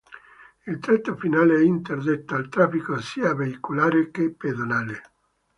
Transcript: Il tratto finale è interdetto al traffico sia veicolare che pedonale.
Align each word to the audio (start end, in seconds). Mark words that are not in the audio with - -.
Il 0.65 0.79
tratto 0.79 1.15
finale 1.15 1.57
è 1.59 1.63
interdetto 1.63 2.33
al 2.33 2.49
traffico 2.49 2.99
sia 2.99 3.35
veicolare 3.35 4.09
che 4.09 4.31
pedonale. 4.31 5.01